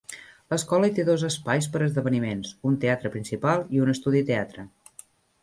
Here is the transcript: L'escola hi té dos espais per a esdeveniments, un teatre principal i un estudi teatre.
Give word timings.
L'escola 0.51 0.87
hi 0.91 0.95
té 0.99 1.03
dos 1.09 1.25
espais 1.27 1.67
per 1.75 1.81
a 1.81 1.87
esdeveniments, 1.89 2.55
un 2.71 2.79
teatre 2.85 3.13
principal 3.17 3.63
i 3.77 3.85
un 3.87 3.95
estudi 3.95 4.25
teatre. 4.33 4.67